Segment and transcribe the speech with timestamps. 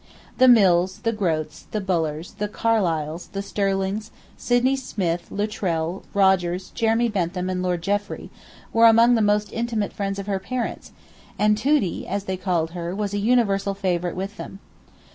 [0.39, 7.07] The Mills, the Grotes, the Bullers, the Carlyles, the Sterlings, Sydney Smith, Luttrell, Rogers, Jeremy
[7.07, 8.31] Bentham, and Lord Jeffrey,
[8.73, 10.91] were among the most intimate friends of her parents,
[11.37, 14.57] and 'Toodie,' as they called her, was a universal favourite with them.